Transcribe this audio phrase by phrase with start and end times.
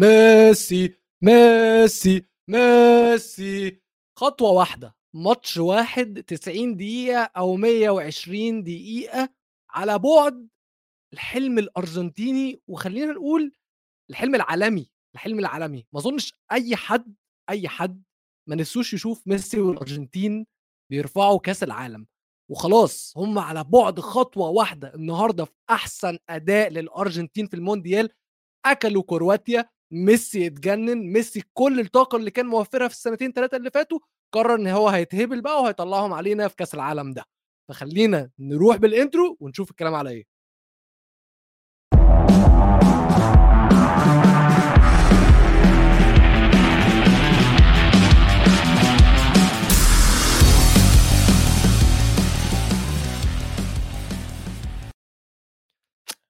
[0.00, 3.80] ميسي ميسي ميسي.
[4.18, 4.96] خطوة واحدة.
[5.14, 9.28] ماتش واحد 90 دقيقة أو 120 دقيقة
[9.70, 10.48] على بعد
[11.14, 12.62] الحلم الأرجنتيني.
[12.68, 13.52] وخلينا نقول
[14.10, 15.86] الحلم العالمي الحلم العالمي.
[15.92, 17.14] ما أظنش أي حد
[17.50, 18.02] أي حد
[18.48, 20.46] ما نفسوش يشوف ميسي والأرجنتين
[20.90, 22.06] بيرفعوا كأس العالم.
[22.50, 28.10] وخلاص هم على بعد خطوة واحدة النهارده في أحسن أداء للأرجنتين في المونديال.
[28.66, 33.98] أكلوا كرواتيا ميسي اتجنن ميسي كل الطاقة اللي كان موفرها في السنتين ثلاثة اللي فاتوا
[34.34, 37.24] قرر إن هو هيتهبل بقى وهيطلعهم علينا في كأس العالم ده.
[37.68, 40.24] فخلينا نروح بالانترو ونشوف الكلام على إيه.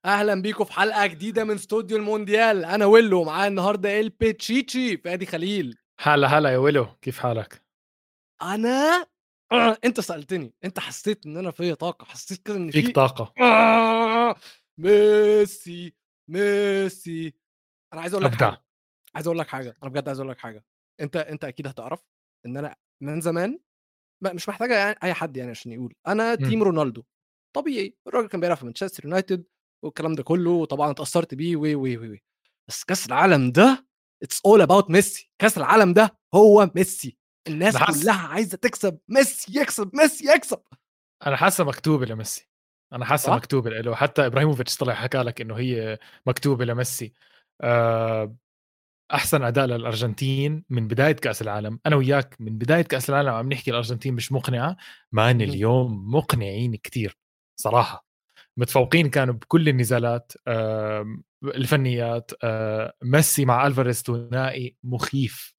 [0.05, 2.65] أهلا بيكم في حلقة جديدة من استوديو المونديال.
[2.65, 5.79] أنا ويلو ومعايا النهارده البيتشيتشي فادي خليل.
[6.01, 7.63] هلا هلا يا ويلو كيف حالك؟
[8.43, 9.07] أنا
[9.53, 9.77] آه.
[9.85, 13.33] أنت سألتني أنت حسيت إن أنا فيا طاقة؟ حسيت كده إن في فيك طاقة.
[13.43, 14.35] آه.
[14.79, 15.95] ميسي
[16.31, 17.35] ميسي.
[17.93, 18.63] أنا عايز أقول لك حاجة
[19.15, 20.65] عايز أقول لك حاجة أنا بجد عايز أقول لك حاجة.
[21.01, 22.05] أنت أنت أكيد هتعرف
[22.47, 23.59] إن أنا من زمان
[24.23, 25.95] ما- مش محتاجه أي حد يعني عشان يقول.
[26.07, 26.35] أنا.
[26.35, 27.03] team رونالدو.
[27.57, 29.45] طبيعي الراجل كان بيلعب في مانشستر يونايتد.
[29.85, 32.23] والكلام ده كله وطبعا اتأثرت بيه وي وي وي
[32.69, 33.87] بس كأس العالم ده
[34.23, 35.31] it's all about ميسي.
[35.39, 37.19] كأس العالم ده هو ميسي.
[37.49, 38.99] الناس حاسس- كلها عايزة تكسب.
[39.09, 40.59] ميسي يكسب ميسي يكسب.
[41.27, 42.49] أنا حاسه مكتوبه لميسي
[42.93, 47.13] أنا حاسه؟ مكتوبه له حتى إبراهيموفيتش طلع حكى لك إنه هي مكتوبه لميسي
[47.61, 48.37] آه،
[49.15, 51.81] أحسن أداء للأرجنتين من بداية كأس العالم.
[51.87, 54.77] أنا وياك من بداية كأس العالم عم نحكي الأرجنتين مش مقنعة.
[55.13, 55.41] مان.
[55.41, 57.19] اليوم مقنعين كتير
[57.61, 58.07] صراحة.
[58.57, 60.33] متفوقين كانوا بكل النزالات
[61.45, 65.55] الفنيات آه، ميسي مع ألفاريز ثنائي مخيف.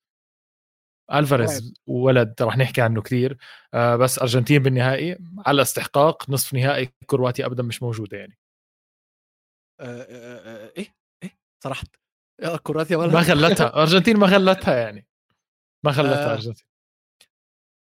[1.14, 3.38] ألفاريز ولد رح نحكي عنه كثير
[3.74, 8.38] آه، بس أرجنتين بالنهائي على استحقاق نصف نهائي كرواتيا ابدا مش موجودة يعني.
[9.80, 11.40] آه، إيه؟ إيه؟
[12.42, 15.08] يا كرواتيا ما غلتها أرجنتين ما غلتها يعني.
[15.86, 16.34] ما غلتها آه.
[16.34, 16.66] أرجنتين.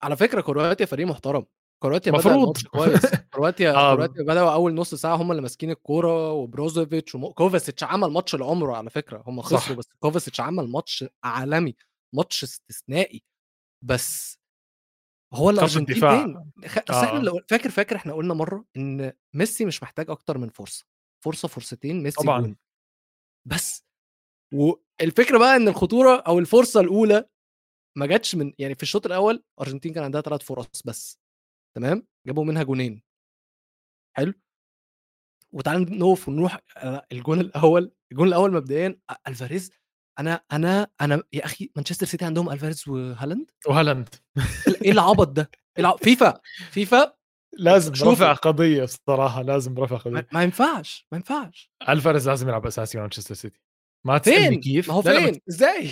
[0.03, 1.47] على فكرة كرواتيا فريق محترم.
[1.83, 2.59] كرواتيا مفروض.
[2.67, 3.01] كويس
[3.35, 3.95] كرواتيا آه.
[3.95, 8.91] كرواتيا بدأوا أول نص ساعة هم اللي ماسكين الكورة وبروزوفيتش وكوفاسيتش عمل ماتش لعمره على
[8.91, 9.43] فكرة هم.
[9.43, 11.75] خسروا بس كوفاسيتش عمل ماتش عالمي
[12.15, 13.23] ماتش استثنائي
[13.85, 14.39] بس
[15.35, 17.19] هو الأرجنتين آه.
[17.23, 20.85] لو- فاكر فاكر إحنا قلنا مرة إن ميسي مش محتاج أكتر من فرصة
[21.25, 22.41] فرصة فرصتين ميسي طبعاً.
[22.41, 22.57] جون
[23.49, 23.85] بس
[24.55, 27.25] والفكرة بقى إن الخطورة أو الفرصة الأولى
[27.99, 31.19] ما جاتش من يعني في الشوط الأول أرجنتين كان عندها ثلاث فرص بس
[31.77, 33.03] تمام؟ جابوا منها جونين.
[34.17, 34.35] حلو.
[35.53, 39.71] وتعالى نقف ونروح آه، الجون الأول الجون الأول مبدئيا آه، ألفاريز.
[40.19, 44.09] أنا أنا أنا يا أخي مانشستر سيتي عندهم ألفاريز وهالاند؟ وهالاند.
[44.85, 46.41] إيه العبط ده؟ إيه الع- فيفا
[46.71, 47.15] فيفا؟
[47.53, 48.13] لازم شوفوا.
[48.13, 50.29] رفع قضية الصراحة لازم رفع قضية.
[50.33, 51.71] ما ينفعش ما ينفعش.
[51.89, 53.61] ألفاريز لازم يلعب أساسي مع مانشستر سيتي.
[54.07, 55.91] ما تسالني فين؟ كيف؟ ما هو فين؟ إزاي؟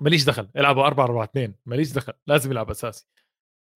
[0.00, 0.48] ماليش دخل.
[0.56, 2.12] العبوا 4 4 2 ماليش دخل.
[2.26, 3.06] لازم يلعب أساسي.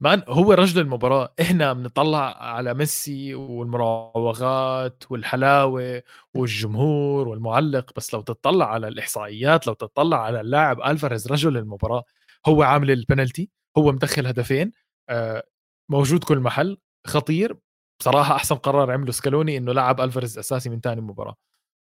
[0.01, 1.35] مان هو رجل المباراة.
[1.41, 6.03] إحنا بنطلع على ميسي والمراوغات والحلاوة
[6.35, 12.05] والجمهور والمعلق بس لو تطلع على الإحصائيات لو تطلع على اللاعب ألفاريز رجل المباراة
[12.47, 14.73] هو عامل البنالتي هو مدخل هدفين
[15.09, 15.43] آه،
[15.91, 17.57] موجود كل محل خطير.
[18.01, 21.37] بصراحة أحسن قرار عمله سكالوني إنه لعب ألفاريز أساسي من ثاني مباراة.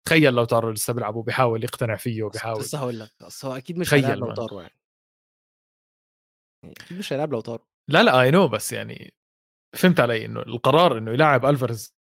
[0.06, 2.60] تخيل لاوتارو لسه بيلعب وبيحاول يقتنع فيه وبيحاول.
[2.60, 4.74] لسه هقول لك بس هو أكيد مش هيلعب لاوتارو يعني
[6.64, 6.74] يعني.
[6.80, 9.14] أكيد مش هيلعب لاوتارو لا لا I know بس يعني
[9.76, 11.94] فهمت علي إنه القرار إنه يلاعب ألفاريز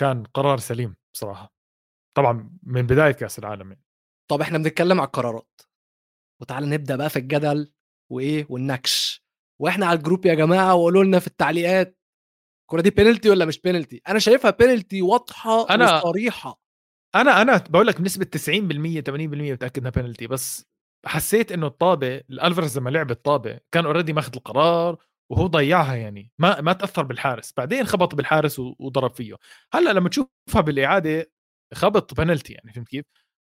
[0.00, 1.52] كان قرار سليم بصراحة.
[2.16, 3.84] طبعا من بداية كأس العالم يعني.
[4.30, 5.60] طب إحنا بنتكلم على القرارات.
[6.42, 7.72] وتعالى نبدأ بقى في الجدل
[8.12, 9.22] وإيه والنكش.
[9.60, 11.98] وإحنا على الجروب يا جماعة وقولوا لنا في التعليقات
[12.62, 16.60] الكوره دي بينالتي ولا مش بينالتي أنا شايفها بينالتي واضحة أنا- وصريحة.
[17.14, 20.66] أنا أنا بقول لك بنسبة 90% 80% متاكد إنها بينالتي بس
[21.06, 26.60] حسيت إنه الطابة ألفاريز لما لعب الطابه كان already ماخذ القرار وهو ضيعها يعني ما
[26.60, 29.34] ما تأثر بالحارس بعدين خبط بالحارس وضرب فيه.
[29.74, 31.30] هلأ لما تشوفها بالإعادة
[31.74, 33.04] خبط بنالتي يعني فهمت كيف؟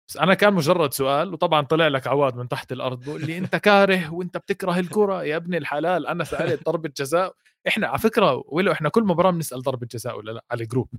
[0.09, 3.55] بس أنا كان مجرد سؤال وطبعا طلع لك عواذل من تحت الأرض بقول لي أنت
[3.55, 7.33] كاره وأنت بتكره الكرة يا ابن الحلال أنا سألت ضربة جزاء.
[7.67, 10.89] إحنا على فكرة ولو إحنا كل مباراة بنسأل ضربة جزاء ولا لأ؟ على الجروب.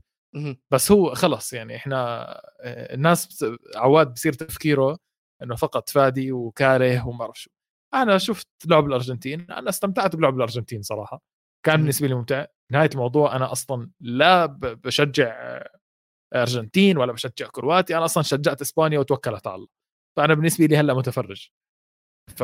[0.70, 2.24] بس هو خلص يعني إحنا
[2.60, 3.44] آه، الناس
[3.76, 4.98] عواد بصير تفكيره
[5.42, 7.50] إنه فقط فادي وكاره وما بعرف شو.
[7.94, 11.22] أنا شفت لعب الأرجنتين أنا استمتعت بلعب الأرجنتين صراحة.
[11.66, 11.76] كان.
[11.76, 12.46] بالنسبة لي ممتع.
[12.72, 15.62] نهاية الموضوع أنا أصلا لا بشجع
[16.34, 19.68] أرجنتين ولا بشجع كرواتيا أنا أصلا شجعت إسبانيا وتوكلت على الله.
[20.16, 21.48] فأنا بالنسبة لي هلأ متفرج.
[22.36, 22.42] ف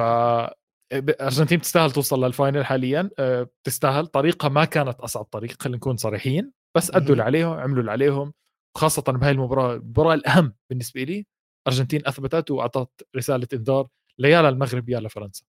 [0.92, 3.10] الارجنتين بتستاهل توصل لل final حاليا.
[3.20, 6.52] بتستاهل طريقها ما كانت أصعب طريق خلينا نكون صريحين.
[6.76, 8.32] بس أدوا اللي عليهم عملوا اللي عليهم.
[8.76, 11.26] خاصة بهاي المباراة المباراة الأهم بالنسبة لي
[11.68, 13.88] أرجنتين أثبتت وأعطت رسالة إنذار
[14.20, 15.42] ليا للمغرب يا لفرنسا.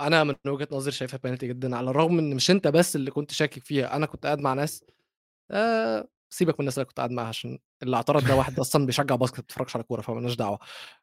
[0.00, 3.32] أنا من وجهة نظري شايفها بينالتي جدا على الرغم إن مش أنت بس اللي كنت
[3.32, 4.84] شاكك فيها أنا كنت قاعد مع ناس
[5.50, 9.14] آه سيبك من الناس اللي كنت قاعد معاها عشان اللي اعترض ده واحد أصلا بيشجع
[9.16, 10.58] basket ما بيتفرجش على كورة فمالناش دعوة.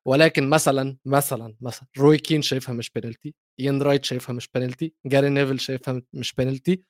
[0.05, 5.29] ولكن مثلا مثلا مثلا روي كين شايفها مش بينالتي ايان رايت شايفها مش بينالتي جاري
[5.29, 6.83] نيفل شايفها مش بينالتي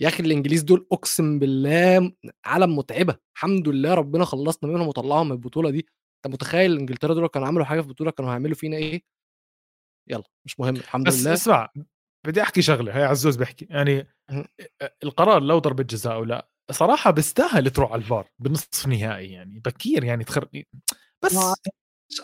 [0.00, 2.12] يا أخي الإنجليز دول أقسم بالله
[2.44, 5.86] عالم متعبة الحمد لله ربنا خلصنا منهم وطلعهم من البطولة دي.
[6.26, 9.02] أنت متخيل إنجلترا دول كانوا عملوا حاجة في البطوله كانوا هيعملوا فينا إيه؟
[10.10, 11.32] يلا مش مهم الحمد بس لله.
[11.32, 11.68] اسمع
[12.26, 14.06] بدي أحكي شغلة هي عزوز بحكي يعني
[15.04, 20.04] القرار لو ضربة جزاء أو لا صراحة بيستاهل تروح على الفار بنصف نهائي يعني بكير
[20.04, 20.48] يعني تخر
[21.24, 21.36] بس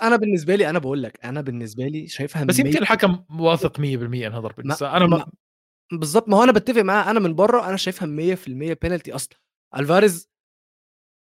[0.02, 3.82] أنا بالنسبة لي أنا بقول لك أنا بالنسبة لي شايفها بس يمكن الحكم واثق 100%
[3.82, 5.26] إنها ضربة جزاء أنا ما
[5.92, 9.38] بالظبط ما هو أنا بتفق معاه أنا من بره أنا شايفها 100% بينالتي أصلا.
[9.76, 10.30] الفاريز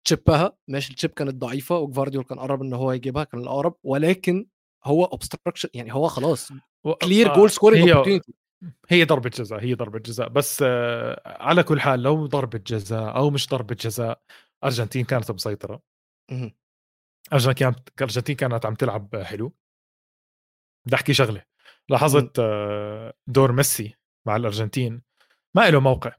[0.06, 3.75] chip ها ماشي ال chip كانت ضعيفة وجفارديول كان قرب إن هو يجيبها كان الأقرب
[3.83, 4.48] ولكن
[4.86, 6.51] هو obstruction يعني هو خلاص
[7.01, 8.21] clear goal scoring
[8.89, 13.30] هي ضربة جزاء هي ضربة جزاء بس آه، على كل حال لو ضربة جزاء أو
[13.30, 14.21] مش ضربة جزاء
[14.63, 15.81] أرجنتين كانت مسيطرة.
[17.33, 19.53] ارجنتين أرجنتين كانت عم تلعب حلو.
[20.86, 21.44] بدي أحكي شغلة.
[21.89, 23.95] لاحظت آه، دور ميسي
[24.27, 25.01] مع الأرجنتين
[25.56, 26.12] ما له موقع.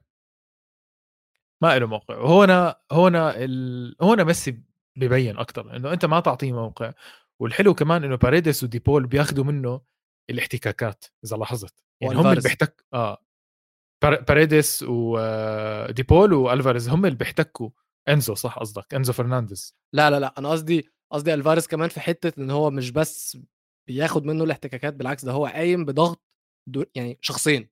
[1.63, 2.17] ما له موقع.
[2.17, 3.95] وهنا هنا ال...
[4.01, 4.61] هنا ميسي
[4.97, 6.93] ببين أكثر إنه أنت ما تعطيه موقع.
[7.39, 9.81] والحلو كمان إنه باريدس وديبول بياخذوا منه
[10.29, 11.83] الاحتكاكات إذا لاحظت.
[12.01, 13.25] يعني هم اللي بيحتك آه.
[14.03, 17.69] باريدس ودي بول والفاريز هم اللي بيحتكوا.
[18.09, 20.33] انزو صح قصدك؟ انزو فرنانديز لا لا لا.
[20.37, 23.37] أنا قصدي قصدي الفاريز كمان في حتة إن هو مش بس
[23.87, 26.23] بياخد منه الاحتكاكات بالعكس ده هو قايم بضغط
[26.95, 27.69] يعني شخصين.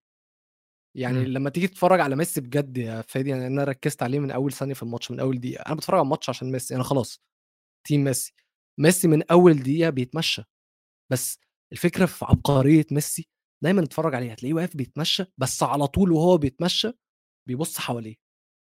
[0.96, 1.24] يعني م.
[1.24, 4.74] لما تيجي تتفرج على ميسي بجد يا فادي يعني أنا ركزت عليه من أول ثانية
[4.74, 5.62] في الماتش من أول دقيقة.
[5.62, 7.22] أنا بتفرج على الماتش عشان ميسي أنا خلاص
[7.88, 8.34] team ميسي.
[8.80, 10.44] ميسي من أول دقيقة بيتمشى.
[11.12, 11.40] بس
[11.72, 13.28] الفكرة في عبقرية ميسي
[13.64, 16.92] دايما اتفرج عليه هتلاقيه واقف بيتمشى بس على طول وهو بيتمشى
[17.48, 18.16] بيبص حواليه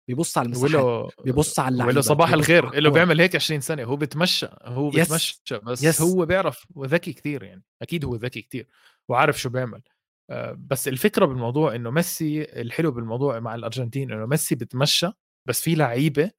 [0.09, 4.47] بيبص على المساحات بيبص على اللعيبة صباح الخير له بيعمل هيك 20 سنه هو بيتمشى
[4.63, 6.01] هو بيتمشى بس يس.
[6.01, 8.67] هو بيعرف وذكي كثير يعني أكيد هو ذكي كثير
[9.09, 9.81] وعارف شو بيعمل.
[10.57, 15.07] بس الفكرة بالموضوع إنه ميسي الحلو بالموضوع مع الأرجنتين إنه ميسي بتمشى
[15.47, 16.31] بس في لعيبة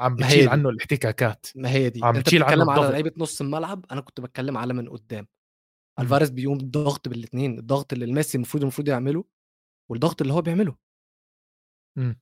[0.00, 2.00] عم بتشيل عنه الاحتكاكات ما هي دي.
[2.04, 5.26] عم بتشيل عنه على لعيبة نص الملعب أنا كنت بتكلم على من قدام.
[5.98, 9.24] ألفاريز بيقوم بالضغط بالاثنين الضغط اللي الميسي المفروض المفروض يعمله
[9.90, 10.76] والضغط اللي هو بيعمله.
[11.98, 12.20] امم.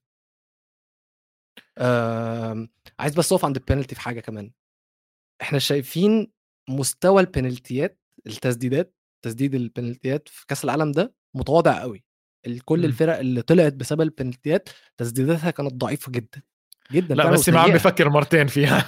[1.79, 2.69] آه
[2.99, 4.53] عايز بس أقف عند البينالتي في حاجة كمان.
[5.43, 6.33] إحنا شايفين
[6.71, 12.05] مستوى البينالتيات التسديدات تسديد البنالتيات في كأس العالم ده متواضع قوي
[12.65, 12.85] كل إمم.
[12.85, 16.43] الفرق اللي طلعت بسبب البنالتيات تسديداتها كانت ضعيفة جدا
[16.93, 18.85] جدا لا ميسي ما عم بفكر مرتين فيها.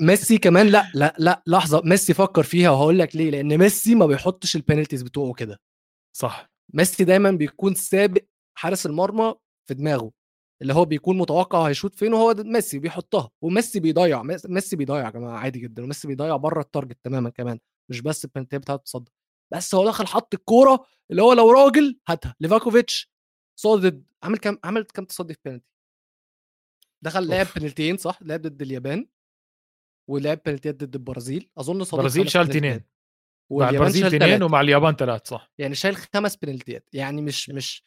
[0.00, 4.06] ميسي كمان لأ لأ لأ لحظة ميسي فكر فيها وهقول لك ليه لأن ميسي ما
[4.06, 5.60] بيحطش ال penalties بتوعه كده.
[6.16, 6.50] صح.
[6.74, 8.22] ميسي دايما بيكون سابق
[8.58, 9.34] حارس المرمى
[9.68, 10.12] في دماغه
[10.62, 15.38] اللي هو بيكون متوقع هيشوط فين وهو ميسي بيحطها وميسي بيضيع ميسي بيضيع يا جماعة
[15.38, 17.58] عادي جدا وميسي بيضيع بره ال target تماما كمان
[17.90, 19.12] مش بس البنالتيات بتاعته تصدر
[19.52, 22.34] بس هو دخل حط الكورة اللي هو لو راجل هاتها.
[22.40, 23.12] ليفاكوفيتش
[23.58, 25.66] صادد عمل كام عمل كام تصدي في بينالتي
[27.04, 29.08] دخل لعب بنالتيين صح؟ لعب ضد اليابان
[30.10, 31.50] ولعب بنالتيات ضد البرازيل.
[31.58, 32.84] أظن صادد البرازيل شال اثنين
[33.50, 35.52] مع البرازيل اثنين ومع اليابان ثلاث صح.
[35.58, 37.86] يعني شايل خمس بنالتيات يعني مش مش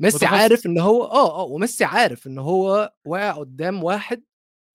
[0.00, 4.24] ميسي عارف إن هو آه آه وميسي عارف إن هو واقع قدام واحد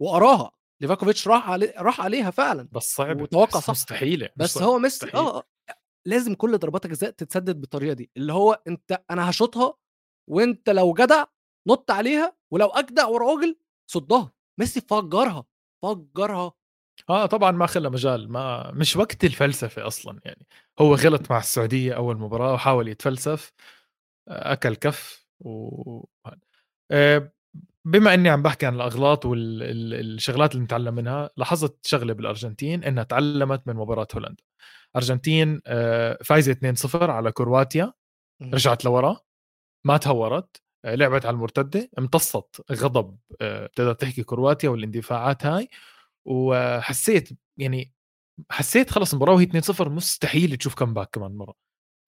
[0.01, 0.51] وقراها.
[0.81, 2.69] ليفاكوفيتش راح علي راح عليها فعلا.
[2.71, 3.21] بس صعب.
[3.21, 5.43] وتوقع صح مستحيلة بس هو ميسي آه.
[6.07, 9.73] لازم كل ضربات الجزاء تتسدد بالطريقة دي اللي هو أنت أنا هشوطها
[10.29, 11.25] وأنت لو جدع
[11.67, 13.57] نط عليها ولو أجدع وراجل
[13.91, 14.31] صدها.
[14.59, 15.45] ميسي فجرها
[15.83, 16.53] فجرها.
[17.09, 20.47] آه طبعا ما خلى مجال ما مش وقت الفلسفة أصلا يعني.
[20.79, 23.53] هو غلط مع السعودية أول مباراة وحاول يتفلسف
[24.27, 26.03] أكل كف و
[26.91, 27.31] آه،
[27.85, 33.67] بما إني عم بحكي عن الأغلاط والشغلات اللي نتعلم منها لاحظت شغلة بالأرجنتين إنها تعلمت
[33.67, 34.43] من مباراة هولندا.
[34.95, 37.93] أرجنتين آه، فايزة 2-0 على كرواتيا
[38.41, 39.17] رجعت لورا
[39.85, 45.69] ما تهورت آه، لعبت على المرتدة امتصت غضب آه، بتقدر تحكي كرواتيا والاندفاعات هاي
[46.25, 47.93] وحسيت يعني
[48.49, 51.53] حسيت خلص المباراة وهي 2-0 مستحيل تشوف كم باك كمان مرة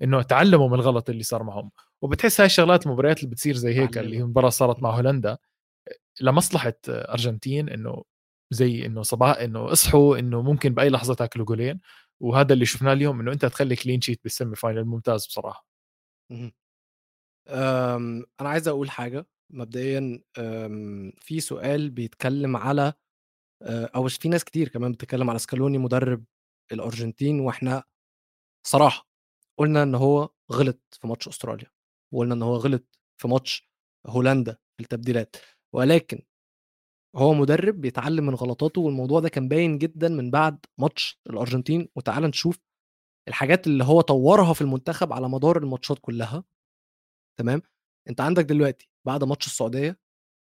[0.01, 1.72] إنه تعلموا من الغلط اللي صار معهم.
[2.01, 5.38] وبتحس هاي الشغلات المباريات اللي بتصير زي هيك اللي هي مباراة صارت مع هولندا
[6.22, 8.03] لمصلحة أرجنتين إنه
[8.51, 11.79] زي إنه صباح إنه اصحوا إنه ممكن بأي لحظة تاكلوا جولين.
[12.21, 15.65] وهذا اللي شفناه اليوم إنه أنت تخلي clean sheet بال semi final ممتاز بصراحة.
[17.50, 19.27] آمم، أنا عايز أقول حاجة.
[19.53, 22.93] مبدئيًا آمم، في سؤال بيتكلم على
[23.63, 26.25] أو في ناس كتير كمان بتتكلم على سكالوني مدرب
[26.71, 27.83] الأرجنتين وإحنا
[28.67, 29.07] صراحة
[29.59, 31.67] قُلنا إن هو غلط في ماتش أستراليا،
[32.13, 33.69] وقُلنا إن هو غلط في ماتش
[34.07, 35.38] هولندا في التبديلات،
[35.75, 36.21] ولكن
[37.17, 42.24] هو مدرب بيتعلم من غلطاته والموضوع ده كان باين جدًا من بعد ماتش الأرجنتين، وتعالَ
[42.24, 42.59] نشوف
[43.29, 46.43] الحاجات اللي هو طوّرها في المنتخب على مدار الماتشات كلّها،
[47.39, 47.62] تمام،
[48.09, 50.00] أنت عندك دلوقتي بعد ماتش السعودية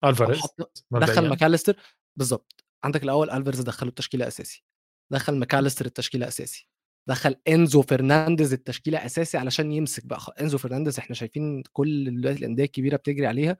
[0.09, 0.57] ألفاريز
[0.99, 1.77] دخّل ماكاليستر
[2.17, 4.65] بالضبط، عندك الأول ألفاريز دخّله التشكيلة أساسي،
[5.13, 6.69] دخّل ماكاليستر التشكيلة أساسي،
[7.09, 12.39] دخّل إنزو فرنانديز التشكيلة أساسي علشان يمسك بقى خ إنزو فرنانديز إحنا شايفين كل دلوقتي
[12.41, 13.59] الأندية الكبيرة بتجري عليها،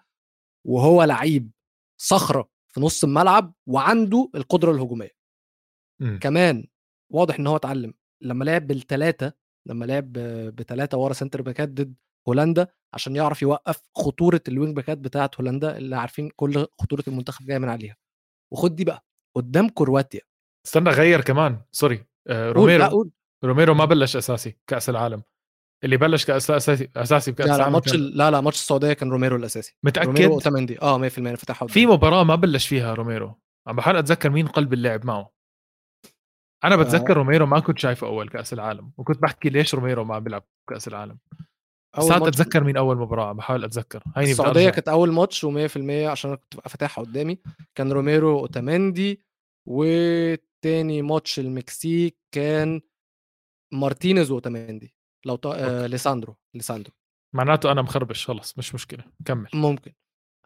[0.67, 1.53] وهو لعيب
[2.03, 2.51] صخرة.
[2.75, 5.11] في نُص الملعب وعنده القدرة الهجومية.
[6.03, 6.19] إمم.
[6.19, 6.67] كمان
[7.13, 9.33] واضح إن هو اتعلم لمّا لعب بال3
[9.69, 10.13] لمّا لعب
[10.61, 11.95] ب3 ورا center باكات ضد
[12.29, 17.47] هولندا عشان يعرف يوقّف خطورة ال wing باكات بتاعة هولندا اللي عارفين كل خطورة المنتخب
[17.47, 17.97] جاية من عليها.
[18.53, 19.05] وخُد دي بقى
[19.37, 20.21] قدّام كرواتيا
[20.67, 23.11] استنى غيّر كمان sorry لأ روميرو قُل.
[23.45, 25.23] روميرو ما بلش أساسي كأس العالم
[25.85, 29.77] اللي بلش كاس اساسي بكأس لا، العالم ماتش لا، لأ ماتش السعودية كان روميرو الأساسي.
[29.83, 31.87] متأكد؟ روميرو وأوتاميندي آه 100% أنا فاتحها في.
[31.87, 33.35] مباراة ما بلش فيها روميرو،
[33.67, 35.33] عم باحاول أتذكّر مين قلب اللعب معه.
[36.65, 40.19] أنا آآ باتذكّر روميرو ما كنت شايفه أول كأس العالم، وكنت باحكي ليش روميرو ما
[40.19, 41.19] بيلعب كأس العالم.
[41.99, 44.71] ماتش أتذكّر مين أول مباراة، عم باحاول أتذكّر، هيني أرجع.
[44.71, 45.51] كانت أول ماتش و100%
[45.91, 47.39] عشان أنا كنت فاتحها قدّامي،
[47.75, 49.23] كان روميرو وأوتاميندي،
[49.69, 52.81] وتاني ماتش المكسيك كان
[53.73, 54.95] مارتينيز وأوتاميندي
[55.27, 55.89] لو آآ okay.
[55.89, 56.95] ليساندرو، ليساندرو.
[57.35, 59.49] معناته أنا مخربش خلص مش مشكلة، كمّل.
[59.55, 59.93] ممكن.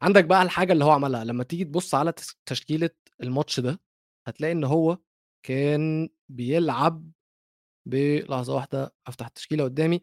[0.02, 2.90] عندك بقى الحاجة اللي هو عملها، لمّا تيجي تبُص على تس تشكيلة
[3.22, 3.80] الماتش ده،
[4.26, 4.98] هتلاقي إن هو
[5.46, 7.12] كان بيلعب
[7.88, 7.94] ب
[8.30, 10.02] لحظة واحدة أفتح التشكيلة قدّامي،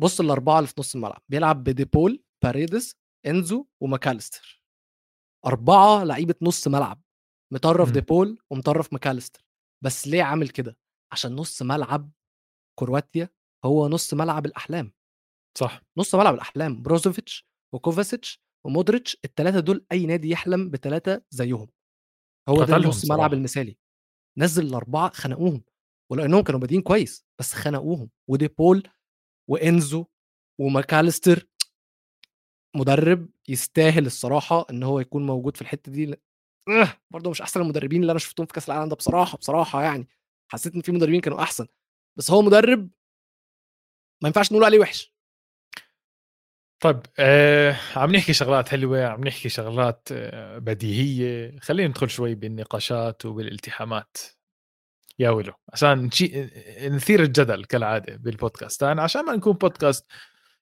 [0.00, 2.96] بُص ال4 اللي في نُص الملعب، بيلعب بديبول، باريدس،
[3.26, 4.62] إنزو، وماكاليستر.
[5.46, 7.02] 4 لعيبة نُص ملعب،
[7.54, 7.92] مطرّف إمم.
[7.94, 9.44] ديبول ومطرّف ماكاليستر،
[9.84, 10.78] بس ليه عامل كده؟
[11.12, 12.10] عشان نُص ملعب
[12.80, 13.28] كرواتيا
[13.64, 14.92] هو نُص ملعب الأحلام.
[15.58, 15.82] صح.
[15.98, 21.68] نُص ملعب الأحلام، بروزوفيتش وكوفاسيتش ومودريتش ال3 دول أي نادي يحلم ب3 زيّهم.
[22.48, 23.32] هو ده النُص ملعب.
[23.32, 23.76] المثالي.
[24.38, 25.62] نزّل ال4 خنقوهم،
[26.12, 28.82] ولإنّهم كانوا بادئين كويس، بس خنقوهم، وديبول
[29.50, 30.04] وإنزو
[30.60, 31.46] وماكاليستر
[32.76, 36.14] مدرب يستاهل الصراحة إن هو يكون موجود في الحتّة دي
[36.68, 40.08] آه، برضه مش أحسن المدربين اللي أنا شُفتهم في كأس العالم ده بصراحة، بصراحة يعني،
[40.52, 41.66] حسّيت إن في مدربين كانوا أحسن،
[42.18, 42.90] بس هو مدرب
[44.22, 45.12] ما ينفعش نقول عليه وِحِش.
[46.80, 50.08] طيب آآ عم نحكي شغلات حلوة، عم نحكي شغلات
[50.56, 54.16] بديهية، خلّينا ندخل شوي بالنقاشات وبالالتحامات.
[55.18, 55.52] يا ويلو!
[55.72, 56.50] عشان نشي
[56.88, 60.06] نثير الجدل كالعادة بالبودكاست تاعنا عشان ما نكون بودكاست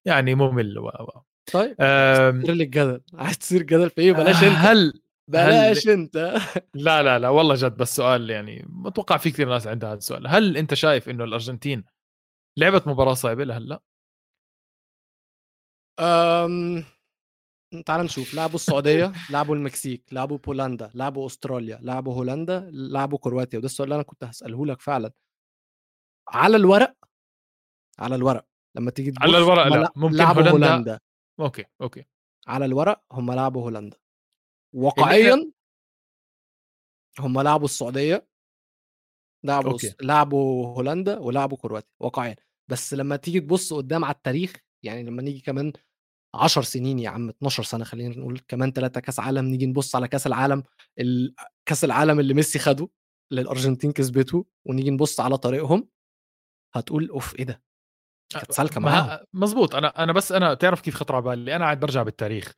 [0.05, 1.23] يعني مُمِل و، و.
[1.53, 4.95] طيب آمم تثير لي الجدل، عايز تثير جدل في إيه؟ بلاش أنت، هل هل
[5.29, 6.39] بلاش أنت.
[6.75, 10.29] لا، لا، لا والله جد بس سؤال يعني باتوقع في كثير ناس عندها هذا السؤال،
[10.29, 11.85] هل أنت شايف إنه الأرجنتين
[12.57, 13.81] لعبت مباراة صعبة لهلّأ؟
[16.01, 16.85] آمم،
[17.87, 23.67] تعالَ نشوف، لعبوا السعودية، لعبوا المكسيك، لعبوا بولندا، لعبوا أستراليا، لعبوا هولندا، لعبوا كرواتيا، وده
[23.67, 25.13] السؤال اللي أنا كنت هاسأله لك فعلًا.
[26.29, 26.95] على الورق
[27.99, 31.01] على الورق لمّا تيجي على الورق هم ل لأ، ممكن لعبوا هولندا هولندا.
[31.41, 32.05] okay، okay.
[32.47, 33.97] على الورق هم لعبوا هولندا.
[34.75, 35.53] واقعيًا
[37.19, 38.30] هم لعبوا السعودية
[39.45, 39.95] لعبوا okay.
[40.03, 42.37] لعبوا هولندا ولعبوا كرواتيا واقعيًا،
[42.71, 44.53] بس لمّا تيجي تبُص قدّام على التاريخ،
[44.85, 45.73] يعني لمّا نيجي كمان
[46.35, 50.09] 10 سنين يا عم 12 سنة خلّينا نقول، كمان 3 كأس عالم، نيجي نبُص على
[50.09, 50.63] كأس العالم
[51.01, 51.35] ال
[51.67, 52.89] كأس العالم اللي ميسي خَده،
[53.33, 55.89] اللي الأرجنتين كسبته، ونيجي نبُص على طريقهم،
[56.75, 57.37] هتقول أوف!
[57.37, 57.63] إيه ده؟
[58.41, 59.15] كانت معاهم.
[59.17, 62.53] ما مضبوط أنا أنا بس أنا تعرف كيف خطر على بالي، أنا قاعد بارجع بالتاريخ،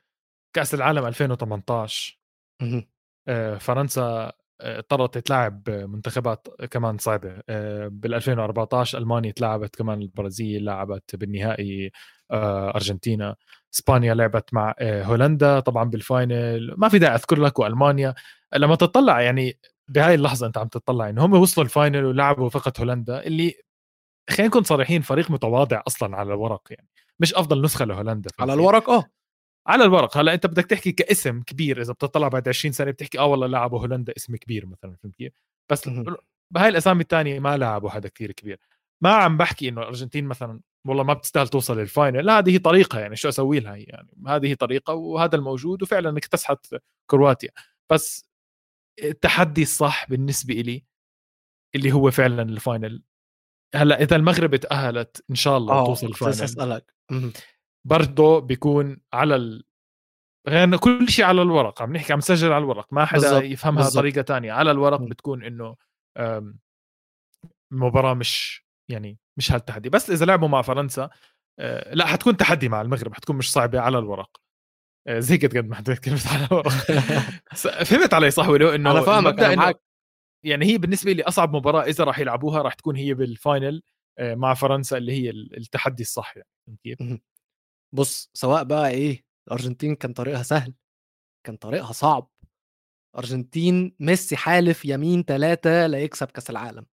[0.57, 2.19] كأس العالم 2018
[2.61, 2.87] اهم.
[3.29, 11.91] آآ فرنسا اضطرت تلاعب منتخبات كمان صعبة، آآ بال2014 ألمانيا اتلاعبت كمان البرازيل، لعبت بالنهائي
[12.31, 13.37] آآ أرجنتينا،
[13.75, 18.15] إسبانيا لعبت مع آآ هولندا طبعًا بالفاينل، ما في داعي أذكر لك وألمانيا،
[18.57, 22.81] لمّا تطلّع يعني بهاي اللحظة أنت عم تطلّع إنه هم وصلوا ال final ولعبوا فقط
[22.81, 23.55] هولندا اللي
[24.31, 26.89] خلينا نكون صريحين فريق متواضع أصلًا على الورق يعني،
[27.21, 29.05] مش أفضل نسخة لهولندا على؟ الورق آه.
[29.67, 33.27] على الورق، هلأ أنت بدك تحكي كاسم كبير إذا بتطلع بعد 20 سنة بتحكي آه
[33.27, 35.33] والله لعبوا هولندا اسم كبير مثلًا فهمت كيف؟
[35.73, 35.89] بس.
[36.51, 38.59] بهاي الأسامي التانية ما لعبوا حدا كتير كبير،
[39.03, 43.01] ما عم باحكي إنه الأرجنتين مثلًا والله ما بتستاهل توصل لل final، لا هذه طريقها
[43.01, 46.67] يعني شو أسوي لها يعني، هذه طريقة وهذا الموجود وفعلًا اكتسحت
[47.11, 47.51] كرواتيا،
[47.93, 48.29] بس
[49.05, 50.85] التحدي الصح بالنسبة إلي
[51.75, 53.03] اللي هو فعلا ال final
[53.75, 56.95] هلا إذا المغرب تاهلت إن شاء الله آه كنت لسه ال final أسألك.
[57.85, 59.65] برضه بيكون على ال...
[60.49, 63.83] غير كل شيء على الورق عم نحكي عم نسجل على الورق ما حدا بالظبط، يفهمها
[63.83, 63.95] بالظبط.
[64.03, 65.01] طريقه تانية على الورق.
[65.01, 65.77] بتكون إنه
[67.71, 71.11] مباراة مش يعني مش هالتحدي بس إذا لعبوا مع فرنسا
[71.59, 74.41] أه، لا حتكون تحدي مع المغرب حتكون مش صعبة على الورق
[75.09, 76.69] أه، زي قد ما حطيت كلمة على الورق
[77.85, 79.81] فهمت علي صح ولو إنه أنا فاهمك إنه- معاك
[80.45, 83.83] يعني هي بالنسبة لي أصعب مباراة إذا راح يلعبوها راح تكون هي بال final
[84.19, 86.99] أه، مع فرنسا اللي هي ال- التحدي الصح يعني كيف؟
[87.93, 90.75] بص سواء بقى إيه الأرجنتين كان طريقها سهل
[91.47, 92.31] كان طريقها صعب.
[93.19, 96.87] أرجنتين ميسي حالف يمين ثلاثة لا يكسب كأس العالم.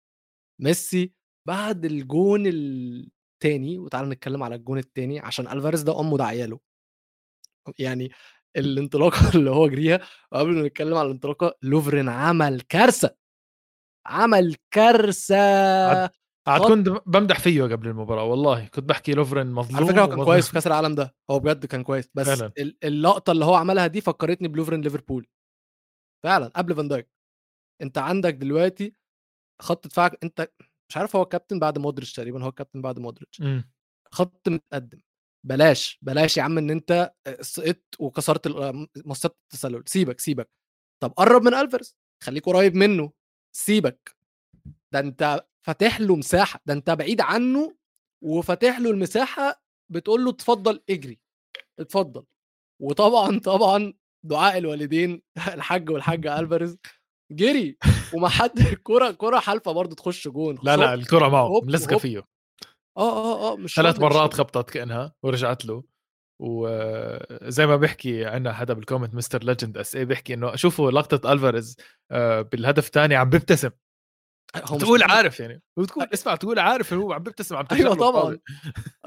[0.61, 1.13] ميسي
[1.47, 6.59] بعد الجون التاني وتعالى نتكلم على الجون التاني عشان ألفاريز ده أمه ده عياله
[7.79, 8.11] يعني
[8.57, 9.99] الانطلاقة اللي هو جريها
[10.31, 13.15] وقبل ما نتكلم على الانطلاقة لوفرين عمل كارثة
[14.05, 16.09] عمل كارثة.
[16.49, 20.23] عاد كنت بمدح فيه قبل المباراة والله كنت بحكي لوفرين مظلوم على فكرة هو كان.
[20.25, 22.51] كويس في كأس العالم ده هو بجد كان كويس بس فعلاً.
[22.57, 25.27] ال- اللقطة اللي هو عملها دي فكرتني بلوفرين ليفربول.
[26.23, 27.09] فعلا قبل فان دايك.
[27.81, 28.93] انت عندك دلوقتي
[29.61, 30.51] خط دفاعك انت
[30.89, 33.43] مش عارف هو كابتن بعد مودريتش تقريبا هو كابتن بعد مودريتش.
[34.11, 35.01] خط متقدم.
[35.47, 38.47] بلاش بلاش يا عم إن أنت سقطت وكسرت
[39.05, 39.83] مسطره التسلل.
[39.85, 40.49] سيبك سيبك.
[41.03, 43.11] طب قرب من الفارس خليك قريب منه.
[43.55, 44.15] سيبك.
[44.93, 47.75] ده أنت فاتح له مساحة ده أنت بعيد عنه
[48.23, 51.19] وفاتح له المساحة بتقول له اتفضل اجري
[51.79, 52.23] اتفضل
[52.81, 53.93] وطبعا طبعا
[54.25, 55.21] دعاء الوالدين
[55.53, 56.77] الحاج والحاجة ألفاريز
[57.31, 57.77] جري
[58.13, 60.93] وما حد كرة كرة حالفة برضه تخش جون لا لا.
[60.93, 61.97] الكرة معه ملزقة.
[61.97, 62.23] فيه آه
[62.97, 64.33] آه آه مش ثلاث مرات.
[64.33, 65.83] خبطت كأنها ورجعت له
[66.41, 71.77] وزي ما بيحكي عندنا حدا بال comment Mr Legend SA بيحكي إنه شوفوا لقطة ألفاريز
[72.11, 73.69] آه، بالهدف الثاني عم بيبتسم
[74.55, 75.39] هو تقول عارف.
[75.39, 75.61] يعني.
[75.77, 78.37] وتقول اسمع تقول عارف هو عم بيبتسم عم أيوه طبعا.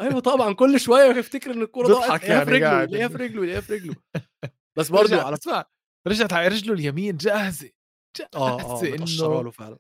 [0.01, 0.53] أيوه طبعا.
[0.53, 2.23] كل شوية يفتكر إن الكورة ضاعت.
[2.23, 2.83] يعني يعني في رجله.
[2.83, 3.95] يلاقيها في رجله يلاقيها في رجله.
[4.79, 5.65] بس برضه على اسمع
[6.09, 7.71] رجعت على رجله اليمين جاهزة
[8.35, 9.79] آه آه جاهزه متقشره إنه له فعلا.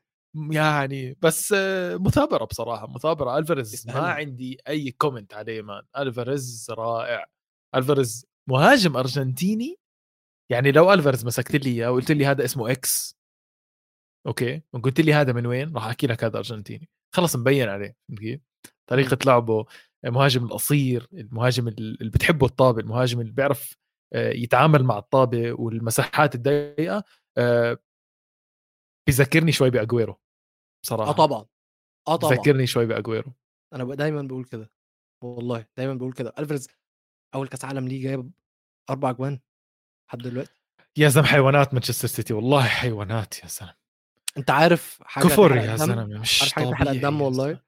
[0.51, 3.39] يعني بس آه، مثابرة بصراحة مثابرة.
[3.39, 4.01] ألفاريز ما.
[4.01, 7.27] عندي أي comment عليه man ألفاريز رائع.
[7.75, 9.79] ألفاريز مهاجم أرجنتيني.
[10.53, 13.17] يعني لو ألفاريز مسكت لي إياه وقلت لي هذا اسمه X
[14.27, 14.63] okay.
[14.73, 16.89] وقلت لي هذا من وين؟ راح أحكي لك هذا أرجنتيني.
[17.15, 18.41] خلص مبين عليه كيف؟
[18.87, 19.67] طريقة لعبه
[20.05, 23.77] المهاجم القصير المهاجم اللي بتحبه الطابة المهاجم اللي بيعرف
[24.15, 27.05] آه، يتعامل مع الطابة والمساحات الضيقة
[27.39, 27.79] آه،
[29.07, 30.21] بيذكرني شوي بأجويرو
[30.85, 31.11] بصراحة.
[31.11, 31.47] آه طبعا.
[32.09, 32.35] آه طبعا.
[32.35, 33.33] بيذكرني شوي بأجويرو.
[33.75, 34.71] أنا دايما بقول كده.
[35.25, 36.35] والله دايما بقول كده.
[36.39, 36.69] ألفريز
[37.35, 38.31] أول كأس عالم ليه جايب
[38.91, 39.41] أربع اجوان
[40.09, 40.63] لحد دلوقتي؟
[40.97, 43.82] يا زلمة حيوانات مانشستر سيتي والله حيوانات يا زلمة.
[44.37, 47.61] أنت عارف حاجة كفر يا؟ زلمة مش عارف حاجة تحرق الدم والله.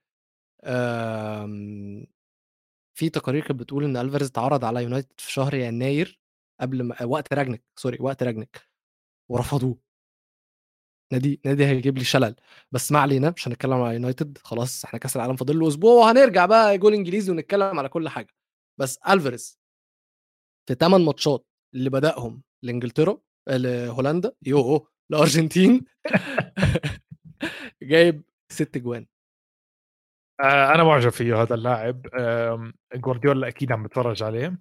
[0.63, 2.05] آم،
[2.97, 6.19] في تقارير كانت بتقول إن ألفاريز اتعرض على يونايتد في شهر يناير
[6.61, 8.61] قبل ما وقت رانجنيك sorry وقت رانجنيك
[9.31, 9.77] ورفضوه
[11.13, 12.35] نادي نادي هيجيب لي شلل
[12.71, 16.45] بس ما علينا مش هنتكلم على يونايتد خلاص إحنا كأس العالم فاضل له أسبوع وهنرجع
[16.45, 18.33] بقى جول إنجليزي ونتكلم على كل حاجة
[18.79, 19.59] بس ألفاريز
[20.69, 23.17] في 8 ماتشات اللي بدأهم لإنجلترا
[23.49, 25.85] لهولندا يوه الارجنتين
[27.83, 29.05] جايب ست جوان.
[30.39, 32.01] آه، أنا معجب فيه هذا اللاعب.
[32.95, 34.59] جوارديولا أكيد عم بتفرج عليه.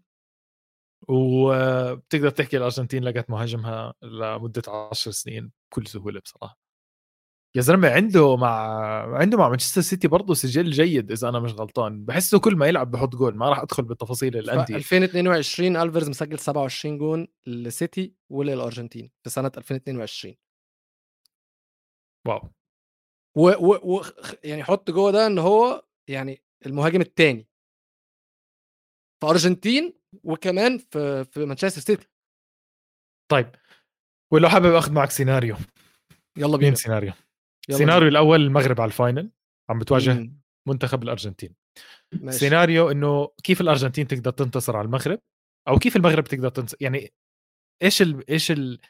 [1.08, 6.63] وبتقدر تحكي الأرجنتين لقت مهاجمها لمدة 10 سنين بكل سهولة بصراحة.
[7.56, 8.50] يا زلمة عنده مع
[9.16, 12.04] عنده مع مانشستر سيتي برضه سجل جيد إذا أنا مش غلطان.
[12.04, 14.76] بحسه كل ما يلعب بحط جول ما راح أدخل بالتفاصيل الأندية.
[14.76, 20.34] 2022 الفاريز مسجل 27 جون لسيتي وللأرجنتين في سنة 2022
[22.28, 22.50] واو.
[23.36, 24.02] و, و, و
[24.44, 27.48] يعني حط جول ده إن هو يعني المهاجم الثاني
[29.20, 32.08] في أرجنتين وكمان في في مانشستر سيتي
[33.30, 33.50] طيب
[34.32, 35.56] ولو حابب أخذ معك سيناريو.
[36.36, 36.74] يلا بينا.
[36.74, 37.12] سيناريو؟
[37.70, 39.30] السيناريو الأول المغرب على ال final
[39.70, 40.14] عم بتواجه.
[40.14, 41.54] مم، منتخب الأرجنتين.
[42.12, 42.38] ماشي.
[42.38, 45.20] سيناريو إنه كيف الأرجنتين تقدر تنتصر على المغرب؟
[45.68, 47.12] أو كيف المغرب تقدر تنتصر يعني
[47.82, 48.30] إيش ال...
[48.30, 48.80] إيش ال...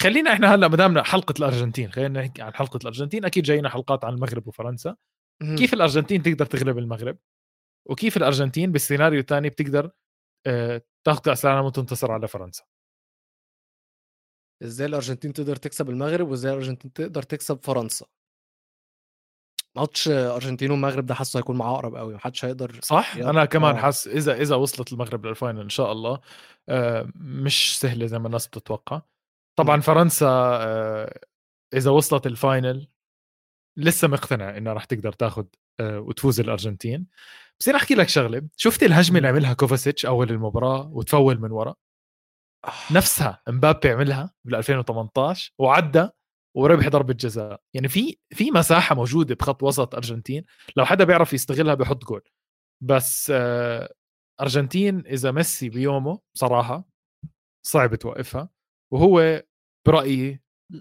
[0.00, 4.04] خلينا إحنا هلأ ما دامنا حلقة الأرجنتين خلينا نحكي عن حلقة الأرجنتين أكيد جاينا حلقات
[4.04, 4.96] عن المغرب وفرنسا.
[5.42, 5.56] مم.
[5.56, 7.18] كيف الأرجنتين تقدر تغلب المغرب؟
[7.88, 9.90] وكيف الأرجنتين بالسيناريو الثاني بتقدر
[10.46, 12.64] آه، تاخذ كأس العالم وتنتصر على فرنسا؟
[14.62, 18.06] إزاي الأرجنتين تقدر تكسب المغرب وإزاي الأرجنتين تقدر تكسب فرنسا؟
[19.76, 23.16] ماتش أرجنتين والمغرب ده حاسه هيكون معاه أقرب قوي محدش هيقدر صح.
[23.16, 23.80] أنا كمان آه.
[23.80, 26.20] حاس إذا إذا وصلت المغرب للفاينل إن شاء الله
[26.68, 29.02] آه، مش سهله زي ما الناس بتتوقع
[29.58, 29.80] طبعا.
[29.80, 31.20] فرنسا آه،
[31.74, 32.88] إذا وصلت ال final
[33.76, 35.44] لسه مقتنع إنها راح تقدر تاخذ
[35.80, 37.06] وتفوز الأرجنتين
[37.60, 41.74] بس أنا أحكي لك شغلة شفت الهجمة اللي عملها كوفاسيتش أول المباراة وتفول من ورا.
[42.90, 46.08] نفسها إمبابي عملها بال 2018 وعدى
[46.56, 50.44] وربح ضربه جزاء يعني في في مساحة موجودة بخط وسط أرجنتين.
[50.76, 52.22] لو حدا بيعرف يستغلها بحط جول.
[52.82, 53.94] بس آه،
[54.40, 56.88] أرجنتين إذا ميسي بيومه بصراحه
[57.66, 58.48] صعب توقفها.
[58.92, 59.42] وهو
[59.86, 60.40] برأيي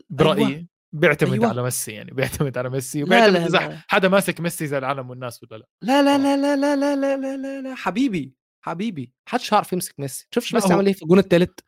[0.10, 0.68] برأيي أيوة.
[0.94, 1.48] بيعتمد أيوة.
[1.48, 3.04] على ميسي يعني بيعتمد على ميسي.
[3.04, 3.84] وبيعتمد إذا لا.
[3.88, 5.68] حدا ماسك ميسي زي العالم والناس ولا لا.
[5.82, 7.76] لا لا لا لا لا لا لا لا لا لا.
[7.76, 10.28] حبيبي حبيبي محدش هيعرف يمسك ميسي.
[10.32, 11.60] شوفش ميسي عمل إيه في الجون الثالث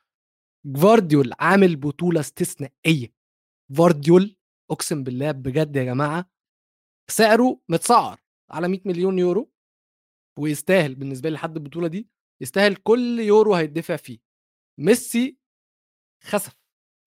[0.65, 3.22] جوارديول عامل بطولة استثنائية.
[3.73, 4.35] جوارديول
[4.71, 6.29] أقسم بالله بجد يا جماعة
[7.11, 8.19] سعره متسعر
[8.51, 9.51] على 100 مليون يورو
[10.39, 12.09] ويستاهل بالنسبة لي لحد البطولة دي
[12.41, 14.19] يستاهل كل يورو هيدفع فيه.
[14.79, 15.37] ميسي
[16.23, 16.55] خسف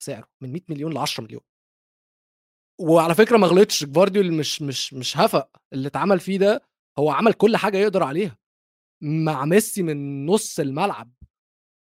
[0.02, 1.42] سعره من 100 مليون ل 10 مليون.
[2.80, 6.62] وعلى فكرة ما غلطش جوارديول مش مش مش هفق اللي اتعمل فيه ده
[6.98, 8.38] هو عمل كل حاجة يقدر عليها.
[9.02, 11.12] مع ميسي من نص الملعب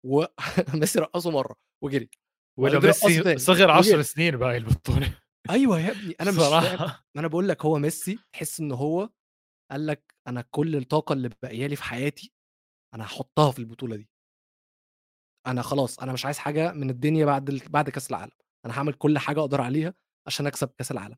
[0.06, 2.10] وميسي رقصه مرة وجري.
[2.58, 3.38] ولا ميسي.
[3.38, 4.02] صغر 10 وجري.
[4.02, 5.18] سنين بهاي البطولة.
[5.50, 7.04] أيوه يا ابني أنا مش صراحة.
[7.16, 9.10] أنا بقول لك هو ميسي تحس إن هو
[9.70, 12.32] قال لك أنا كل الطاقة اللي باقية لي في حياتي
[12.94, 14.08] أنا هحطها في البطولة دي.
[15.46, 17.58] أنا خلاص أنا مش عايز حاجة من الدنيا بعد ال...
[17.68, 18.32] بعد كأس العالم.
[18.66, 19.94] أنا هعمل كل حاجة أقدر عليها
[20.26, 21.16] عشان أكسب كأس العالم.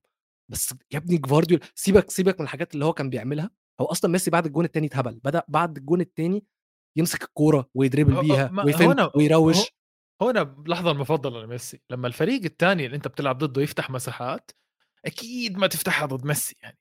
[0.50, 3.50] بس يا ابني جوارديول سيبك سيبك من الحاجات اللي هو كان بيعملها.
[3.80, 6.44] هو أصلا ميسي بعد الجون الثاني اتهبل بدأ بعد الجون الثاني
[6.98, 9.56] يمسك الكورة وي dribble هو- بيها ما- وي feint هو أنا- ويروش.
[10.22, 14.50] هون اللحظه المفضلة لميسي لما الفريق الثاني اللي أنت بتلعب ضده يفتح مساحات
[15.04, 16.78] أكيد ما تفتحها ضد ميسي يعني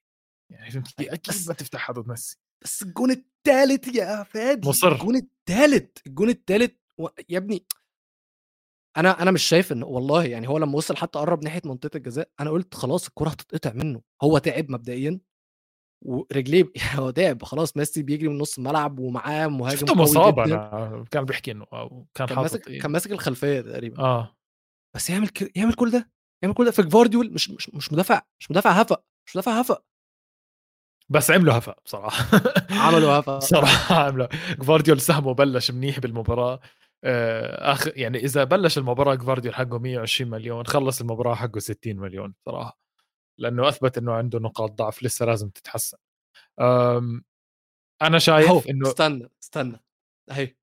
[0.51, 4.91] يعني فهمت؟ أيوة، أكيد ما تفتحها ضد ميسي بس الجون الثالث يا فادي مصر.
[4.91, 7.07] الجون الثالث الجون الثالث و...
[7.29, 7.65] يا ابني
[8.97, 12.29] أنا أنا مش شايف إن والله يعني هو لما وصل حتى قرب ناحية منطقة الجزاء
[12.39, 15.19] أنا قلت خلاص الكرة هتتقطع منه هو تعب مبدئيا
[16.05, 21.25] ورجليه هو تعب خلاص ميسي بيجري من نص الملعب ومعاه مهاجم شفته مصاب أنا كان
[21.25, 21.65] بيحكي إنه
[22.13, 22.79] كان كان ماسك إيه.
[22.79, 23.99] كان ماسك الخلفية تقريبا.
[24.03, 24.35] آه.
[24.95, 25.57] بس يعمل ك...
[25.57, 26.11] يعمل كل ده
[26.43, 26.71] يعمل كل ده.
[26.71, 29.83] في جفارديول مش مش مش مدافع مش مدافع هفق مش مدافع هفق
[31.09, 32.41] بس عملوا هفأ بصراحة.
[32.71, 34.27] عملوا هفق صراحة عملوا
[34.59, 36.59] جفارديول سهمه بلش منيح بالمباراة.
[37.03, 42.33] آه، اخر يعني إذا بلش المباراة جفارديول حقه 120 مليون خلص المباراة حقه 60 مليون
[42.45, 42.77] صراحة
[43.37, 45.97] لأنه أثبت إنه عنده نقاط ضعف لسه لازم تتحسن.
[48.01, 49.79] أنا شايف إنه استنى استنى.
[50.31, 50.55] أهي.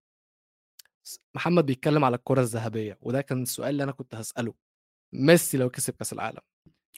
[1.34, 4.54] محمد بيتكلم على الكرة الذهبية وده كان السؤال اللي أنا كنت هسأله.
[5.14, 6.40] ميسي لو كسب كأس العالم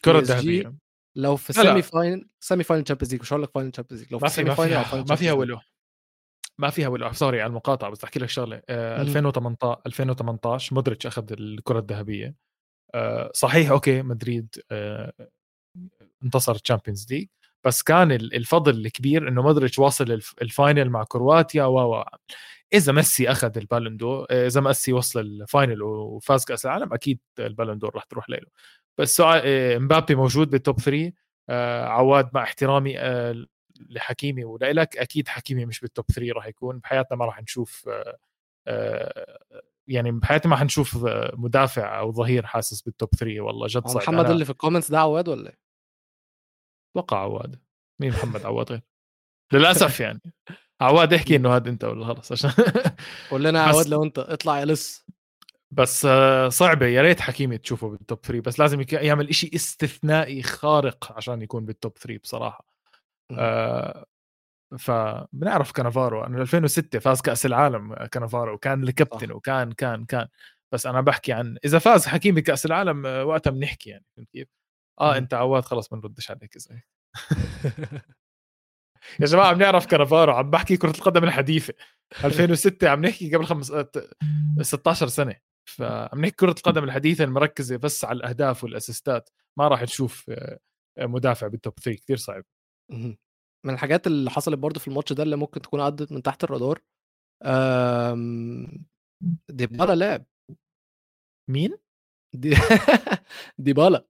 [0.05, 0.75] كرة PSG ذهبية.
[1.17, 1.53] لو في.
[1.53, 5.05] semi-final semi-final Champions League مش هقول لك final Champions League لو ما في semi-final فيها
[5.09, 5.33] ما فيها.
[5.33, 5.59] ولو
[6.59, 8.63] ما فيها ولو sorry على المقاطعة بس أحكي لك شغلة.
[8.69, 9.03] آه، مم.
[9.03, 12.35] 2018 2018 مودريتش أخذ الكرة الذهبية.
[12.95, 15.13] آه، صحيح okay مدريد آه،
[16.25, 17.27] انتصر Champions League
[17.65, 22.05] بس كان ال- الفضل الكبير إنه مودريتش واصل الف- ال final مع كرواتيا و
[22.75, 26.93] إذا ميسي أخذ ال Ballon d'Or آه، إذا ميسي وصل ال final وفاز كأس العالم
[26.93, 28.39] أكيد ال Ballon d'Or راح تروح له
[28.99, 31.13] بس سؤال آه، مبابي موجود بال top 3
[31.49, 32.97] آه، عواد مع احترامي
[33.91, 37.89] لحكيمي ولك أكيد حكيمي مش بال top 3 راح يكون بحياتنا ما راح نشوف
[39.89, 40.99] يعني بحياتي ما حنشوف
[41.35, 44.91] مدافع أو ظهير حاسس بال top 3 والله جد صعب محمد اللي في ال comments
[44.91, 45.64] ده عواد ولا إيه؟
[46.97, 47.61] أتوقع عواد.
[48.01, 48.81] مين محمد عواد غير؟
[49.53, 50.21] للأسف يعني.
[50.81, 52.51] عواد احكي إنه هذا أنت ولا خلص عشان
[53.31, 55.07] قول لنا عواد لو أنت اطلع يا لص
[55.71, 56.87] بس آه، صعبة.
[56.87, 61.65] يا ريت حكيمي تشوفه بال top 3 بس لازم يعمل إشي استثنائي خارق عشان يكون
[61.67, 62.67] بال top 3 بصراحة.
[63.31, 64.07] آه،
[64.79, 69.33] فبنعرف كانافارو أنا 2006 فاز كأس العالم كانافارو وكان الكابتن.
[69.33, 70.29] وكان كان كان.
[70.73, 74.49] بس أنا بحكي عن إذا فاز حكيمي كأس العالم آه، وقتها بنحكي يعني فهمت كيف؟
[75.01, 75.17] آه مم.
[75.17, 76.83] أنت عواد خلص ما نردش عليك اذا.
[79.21, 81.75] يا جماعة بنعرف كانافارو عم بحكي كرة القدم الحديثة
[82.25, 83.91] 2006 عم نحكي قبل خمس آه،
[84.61, 85.37] 16 سنة
[85.69, 90.59] فعم نحكي كرة القدم الحديثة المركزة بس على الأهداف والأسيستات ما راح نشوف آه،
[90.99, 92.45] مدافع بالتوب 3 كثير صعب.
[93.67, 96.81] من الحاجات اللي حصلت برضو في الماتش ده اللي ممكن تكون عدت من تحت الرادار
[97.45, 98.87] أم...
[99.49, 100.25] ديبالا لعب
[101.51, 101.79] مين؟
[102.35, 102.55] دي...
[103.59, 104.07] ديبالا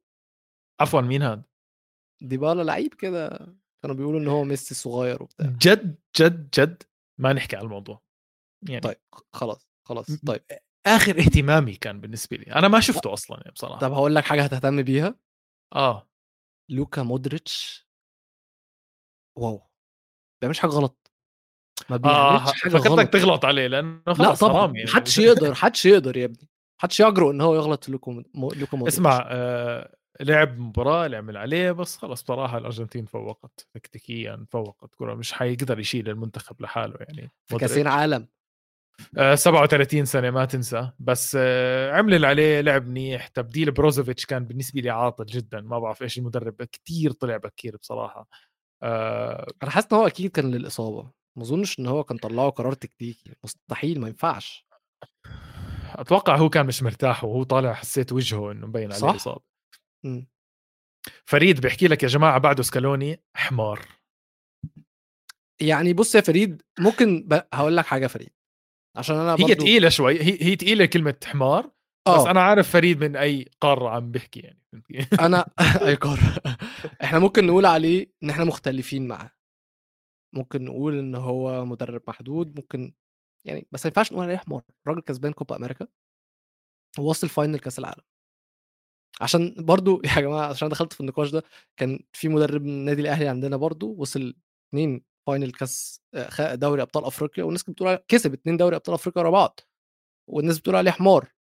[0.81, 1.43] عفوا مين هذا؟
[2.23, 3.29] ديبالا لعيب كده
[3.83, 5.47] كانوا بيقولوا إن هو ميسي صغير وبتاع.
[5.47, 6.83] جد جد جد؟
[7.21, 8.03] ما نحكي على الموضوع.
[8.69, 8.97] يعني طيب
[9.33, 10.43] خلاص خلاص طيب.
[10.87, 12.53] آخر اهتمامي كان بالنسبة لي.
[12.53, 13.79] أنا ما شفته أصلا يعني بصراحة.
[13.81, 15.15] طب هقول لك حاجة هتهتم بيها.
[15.75, 16.09] آه.
[16.71, 17.89] لوكا مودريتش.
[19.39, 19.63] واو.
[20.41, 21.13] بيعملش حاجة غلط.
[21.91, 22.87] ما آه بيعملش حاجة غلط.
[22.87, 24.85] فكرتك تغلط عليه لأنه لا خلص طبعا يعني.
[24.91, 26.49] محدش يقدر محدش يقدر يا ابني.
[26.81, 31.73] محدش يجرؤ إن هو يغلط في لوكا مودريتش اسمع آه لعب مباراة اللي عمل عليه
[31.73, 33.69] بس خلص بصراحه الأرجنتين فوقت.
[33.75, 34.95] تكتيكيا فوقت.
[34.95, 37.33] كره مش حيقدر يشيل المنتخب لحاله يعني.
[37.47, 38.29] في كاسين عالم
[39.19, 40.91] آه 37 سنة ما تنسى.
[40.99, 43.29] بس آه عمل اللي عليه لعب منيح.
[43.29, 45.61] تبديل بروزوفيتش كان بالنسبة لي عاطل جدا.
[45.61, 46.63] ما بعرف إيش المدرب.
[46.63, 48.29] كتير طلع بكير بصراحة.
[48.83, 51.11] آه أنا حاسس إن هو أكيد كان للإصابة.
[51.37, 53.37] ما أظنش إن هو كان طلعه قرار تكتيكي.
[53.45, 54.67] مستحيل ما ينفعش.
[55.95, 59.54] أتوقع هو كان مش مرتاح وهو طالع حسيت وجهه إنه مبين عليه اصابه
[61.25, 63.81] فريد بيحكي لك يا جماعة بعده سكالوني حمار.
[65.61, 67.41] يعني بص يا فريد ممكن ب...
[67.55, 68.31] هقول لك حاجة فريد
[68.97, 69.49] عشان أنا برضو...
[69.49, 71.71] هي تقيلة شوي هي هي تقيلة كلمة حمار
[72.07, 72.21] أوه.
[72.21, 74.63] بس أنا عارف فريد من أي قارة عم بيحكي يعني
[75.21, 75.51] أنا
[75.87, 76.43] أي قارة.
[77.03, 79.31] إحنا ممكن نقول عليه إن إحنا مختلفين معاه.
[80.35, 82.95] ممكن نقول إن هو مدرب محدود ممكن
[83.45, 84.63] يعني بس ما ينفعش نقول عليه حمار.
[84.89, 85.87] راجل كسبان كوبا أمريكا
[86.99, 88.03] ووصل final كأس العالم.
[89.21, 91.43] عشان برضو يا جماعة عشان دخلت في النقاش ده
[91.77, 94.35] كان في مدرب من النادي الأهلي عندنا برضو وصل
[94.69, 99.31] اثنين final كاس آه، دوري أبطال أفريقيا والناس بتقول كسب اثنين دوري أبطال أفريقيا ورا
[99.31, 99.61] بعض
[100.31, 101.33] والناس بتقول عليه حمار.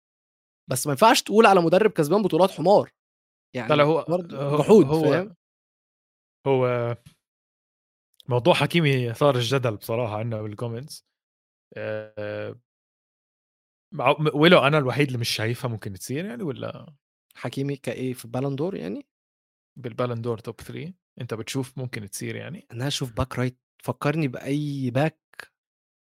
[0.70, 2.90] بس ما ينفعش تقول على مدرب كسبان بطولات حمار.
[3.54, 4.06] يعني لا هو
[4.58, 5.36] جحود هو فاهم؟
[6.46, 6.96] هو
[8.28, 11.06] موضوع حكيمي صار الجدل بصراحة عندنا بال comments
[11.76, 12.60] أه
[14.34, 16.94] ولو أنا الوحيد اللي مش شايفها ممكن تصير يعني ولا؟
[17.36, 19.06] حكيمي كإيه في Ballon d'Or يعني؟
[19.76, 22.66] بال Ballon d'Or top 3 أنت بتشوف ممكن تصير يعني.
[22.72, 25.18] أنا أشوف back right فكرني بأي back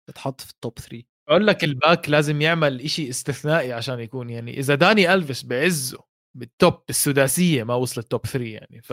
[0.08, 4.30] اتحط في ال top 3 أقول لك ال back لازم يعمل إشي استثنائي عشان يكون
[4.30, 5.98] يعني إذا داني ألفيس بعزه
[6.34, 8.82] بالتوب السداسية ما وصل ال top 3 يعني.
[8.82, 8.92] ف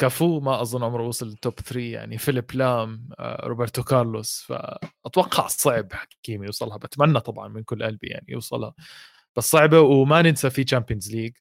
[0.00, 2.18] كافو ما أظن عمره وصل ال top 3 يعني.
[2.18, 4.40] فيليب لام آه، روبرتو كارلوس.
[4.48, 6.76] فأتوقع صعب حكيمي يوصلها.
[6.76, 8.74] بتمنى طبعا من كل قلبي يعني يوصلها.
[9.36, 11.32] بس صعبة وما ننسى في Champions League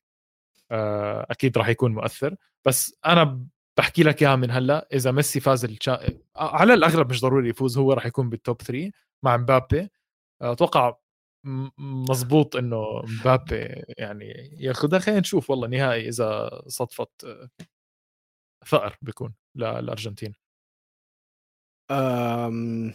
[0.71, 2.36] آه، أكيد راح يكون مؤثر.
[2.65, 3.45] بس أنا
[3.77, 5.99] بحكي لك إياها من هلأ إذا ميسي فاز الشا...
[6.36, 8.91] على الأغلب مش ضروري يفوز هو راح يكون بالتوب 3
[9.23, 9.89] مع مبابي.
[10.41, 10.97] أتوقع
[11.77, 14.25] مزبوط إنه مبابي يعني
[14.60, 17.25] ياخذها خلينا نشوف والله نهائي إذا صدفت
[18.65, 20.36] ثأر بيكون للارجنتين
[21.91, 22.93] أم...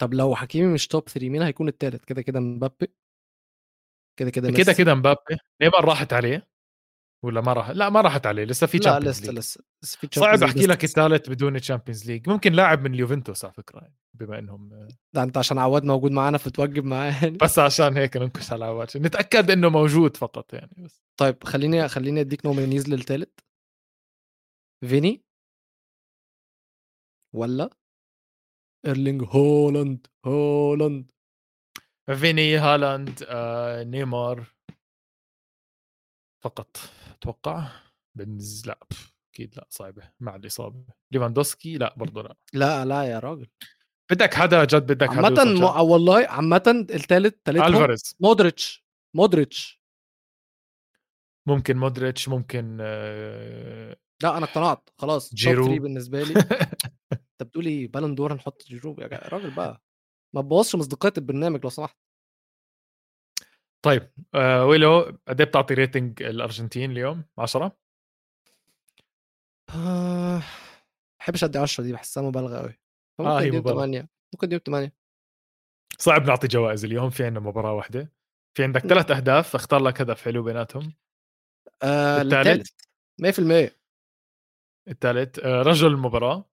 [0.00, 2.88] طب لو حكيمي مش توب 3 مين هيكون الثالث كده كده مبابي.
[4.16, 5.36] كده كده كده كده مبابي.
[5.62, 6.52] نيمار راحت عليه؟
[7.24, 10.42] ولا ما راح؟ لا ما راحت عليه لسه في لا لسه لسه لسه في صعب
[10.42, 14.88] أحكي لك الثالث بدون Champions League ممكن لاعب من اليوفنتوس على فكرة يعني بما إنهم
[15.12, 17.38] ده أنت عشان عواد موجود معانا فتوجب معاه يعني.
[17.38, 21.02] بس عشان هيك ننكش على عواد نتأكد إنه موجود فقط يعني بس.
[21.16, 23.28] طيب خليني خليني أديك nominees للثالث
[24.88, 25.24] فيني.
[27.34, 27.70] ولا؟
[28.86, 31.10] إيرلينج هولاند هولاند.
[32.06, 34.46] فيني هالاند آه، نيمار.
[36.44, 36.76] فقط.
[37.12, 37.68] أتوقع.
[38.14, 38.78] بنز لا
[39.34, 40.12] أكيد لا صعبة.
[40.20, 42.36] مع الاصابه ليفاندوسكي؟ لا برضه لا.
[42.52, 43.46] لا لا يا راجل.
[44.10, 45.90] بدك حدا جد بدك حدا عامة م...
[45.90, 48.16] والله عامة الثالث ثالث ألفاريز.
[48.20, 48.84] مودريتش.
[49.16, 49.82] مودريتش.
[51.46, 53.96] ممكن مودريتش ممكن آه...
[54.22, 54.90] لا أنا اقتنعت.
[54.98, 55.78] خلاص جيرو.
[55.78, 56.34] بالنسبة لي.
[57.12, 59.82] انت بتقول إيه؟ Ballon d'Or نحط جيرو؟ يا راجل بقى.
[60.34, 61.96] ما تبوظش مصداقيه البرنامج لو سمحت.
[63.84, 67.78] طيب آه ويلو قد إيه بتعطي ريتنج الأرجنتين اليوم؟ 10
[69.76, 70.42] آه
[71.20, 72.78] بحبش أدي 10 دي بحسها مبالغة قوي
[73.18, 73.74] ممكن آه هي مبالغة.
[73.74, 74.92] 8 ممكن دي 8
[75.98, 78.12] صعب نعطي جوائز اليوم في عندنا مباراة واحدة.
[78.54, 80.94] في عندك ثلاث أهداف اختار لك هدف حلو بيناتهم.
[81.82, 82.70] آه الثالث؟
[83.22, 83.70] 100%
[84.88, 86.50] الثالث آه رجل المباراة.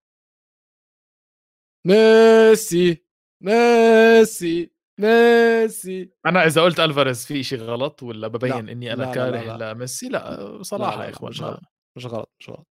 [1.85, 3.08] ميسي!
[3.41, 6.11] ميسي ميسي.
[6.25, 8.71] أنا إذا قلت ألفاريز في شيء غلط ولا ببين لا.
[8.71, 9.57] إني أنا لا كاره لا.
[9.57, 9.73] لا.
[9.73, 11.61] لميسي لا صراحة يا اخوان مش غلط
[11.97, 12.67] مش غلط مش غلط.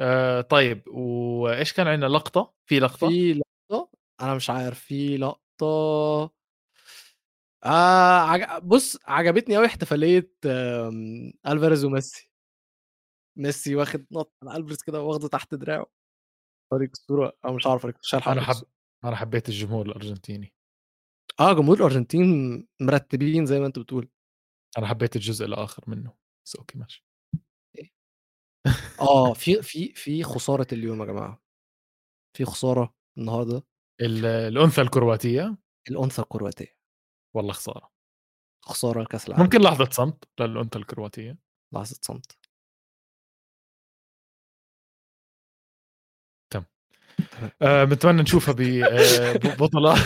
[0.00, 3.32] آه طيب وإيش كان عندنا؟ لقطة؟ في لقطة؟ في
[3.70, 6.30] لقطة؟ أنا مش عارف في لقطة.
[7.64, 8.62] آه عج...
[8.62, 10.32] بص عجبتني قوي احتفالية
[11.46, 12.30] ألفاريز وميسي.
[13.38, 15.86] ميسي واخد نط على ألفاريز كده واخده تحت دراعه.
[16.72, 18.62] اوريك الصورة أو مش عارف اوريك أنا حب
[19.04, 20.54] أنا حبيت الجمهور الأرجنتيني
[21.40, 22.26] آه، جمهور الأرجنتين
[22.80, 24.08] مرتّبين زي ما أنت بتقول.
[24.78, 26.14] أنا حبيت الجزء الآخر منه،
[26.46, 27.06] بس okay ماشي.
[27.78, 27.90] إيه؟
[29.00, 31.42] آه، في في في خسارة اليوم يا جماعة.
[32.36, 33.62] في خسارة النهارده.
[34.00, 35.56] الأنثى الكرواتية؟
[35.90, 36.76] الأنثى الكرواتية.
[37.36, 37.90] والله خسارة.
[38.64, 39.44] خسارة لكأس العالم.
[39.44, 41.38] ممكن لحظة صمت للأنثى الكرواتية؟
[41.74, 42.39] لحظة صمت.
[47.84, 48.54] بنتمنى نشوفها
[49.34, 49.98] ببطولات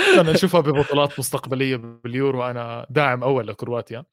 [0.00, 2.42] آه، أنا اشوفها ببطولات مستقبلية باليورو.
[2.44, 4.04] أنا داعم أول لكرواتيا.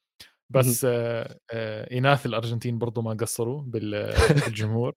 [0.50, 4.14] بس آه آه إناث الأرجنتين برضو ما قصروا بال-
[4.48, 4.94] بالجمهور.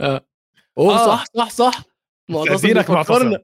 [0.00, 0.26] آه.
[0.78, 1.06] أوه آه.
[1.06, 1.24] صح.
[1.36, 1.82] صح صح.
[2.30, 2.94] مستأذينك بيفكرنا.
[2.94, 3.30] معتصم.
[3.30, 3.40] في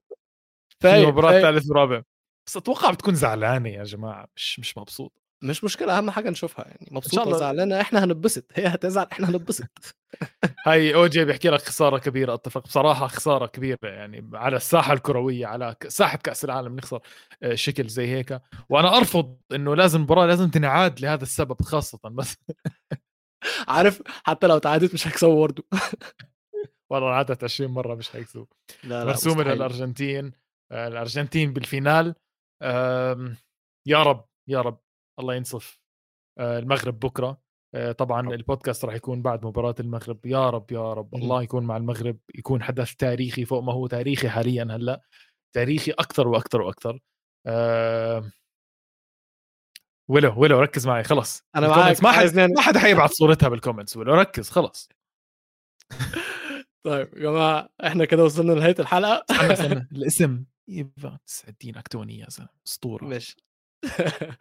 [0.81, 1.43] فايق مباراة فايق.
[1.43, 2.03] ثالث ورابع.
[2.47, 4.27] بس أتوقع بتكون زعلانة يا جماعة.
[4.37, 5.22] مش مش مبسوط.
[5.43, 6.89] مش مشكلة أهم حاجة نشوفها يعني.
[6.91, 7.37] مبسوطه.
[7.39, 8.45] زعلانه إحنا هنتبسط.
[8.55, 9.65] هي هتزعل إحنا هنتبسط.
[10.67, 12.65] هاي أوجي بيحكي لك خسارة كبيرة أتفق.
[12.65, 17.01] بصراحة خسارة كبيرة يعني على الساحة الكروية على ساحة كأس العالم نخسر
[17.43, 18.41] آه، شكل زي هيك.
[18.69, 22.37] وأنا أرفض إنه لازم المباراه لازم تنعاد لهذا السبب خاصة بس.
[23.69, 25.65] عارف حتى لو تعادت مش هيكسبوا برضه
[26.91, 28.47] والله عادت 20 مرة مش هيكسبوا.
[28.85, 29.57] لا مرسومه مستحيل.
[29.57, 30.33] للارجنتين
[30.73, 32.15] آه، الأرجنتين بال final.
[33.87, 34.79] يا رب يا رب.
[35.19, 35.81] الله ينصف
[36.39, 37.39] آه، المغرب بكرة.
[37.75, 38.35] آه، طبعا.
[38.35, 40.27] البودكاست راح يكون بعد مباراة المغرب.
[40.27, 41.15] يا رب يا رب.
[41.15, 45.03] الله يكون مع المغرب يكون حدث تاريخي فوق ما هو تاريخي حاليا هلأ.
[45.55, 47.01] تاريخي أكثر وأكثر وأكثر.
[50.11, 52.03] ولو ولو ركز معي خلص أنا معاك.
[52.03, 54.89] ما حد ما حد حيبعت صورتها بال comments ولو ركز خلص
[56.87, 59.25] طيب يا جماعة إحنا كده وصلنا لنهاية الحلقة.
[59.31, 63.05] استنى استنى الاسم ايفا سعدين اكتوني يا زلمه أسطورة.
[63.05, 63.37] ماشي.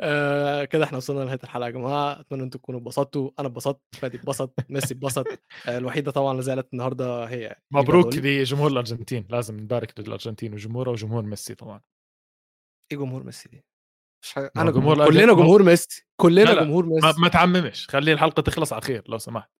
[0.00, 2.20] آه، كده إحنا وصلنا لنهاية الحلقة يا جماعة.
[2.20, 3.30] أتمنى أنتم تكونوا اتبسطتوا.
[3.38, 5.26] أنا اتبسطت فادي اتبسط ميسي اتبسط.
[5.68, 8.14] آه، الوحيدة طبعا اللي زعلت النهارده هي مبروك.
[8.14, 9.26] لجمهور الأرجنتين.
[9.30, 11.80] لازم نبارك للأرجنتين وجمهورها وجمهور ميسي طبعا.
[12.92, 13.64] إيه جمهور ميسي دي؟
[14.24, 14.52] مش حاجة.
[14.56, 16.06] ما أنا هو جمهور جمهور كلنا جمهور ميسي.
[16.20, 17.20] كلنا لا لا، جمهور ما, ميسي.
[17.20, 17.88] ما تعممش.
[17.88, 19.50] خلي الحلقة تخلص على خير لو سمحت.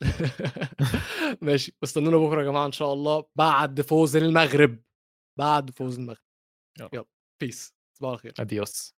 [1.42, 1.76] ماشي.
[1.84, 4.82] استنونا بكرة يا جماعة إن شاء الله بعد فوز المغرب.
[5.38, 6.18] بعد فوز المغرب.
[6.80, 6.90] يلا.
[6.92, 7.04] يلا.
[7.42, 8.95] بيس تصبحوا على خير اديوس